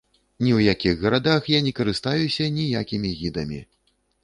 [0.45, 3.63] Ні ў якіх гарадах я не карыстаюся ніякімі гідамі.